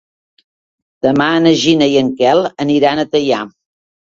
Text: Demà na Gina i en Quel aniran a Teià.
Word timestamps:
Demà 1.07 1.27
na 1.45 1.53
Gina 1.65 1.91
i 1.91 1.99
en 2.01 2.11
Quel 2.23 2.43
aniran 2.67 3.03
a 3.03 3.09
Teià. 3.13 3.47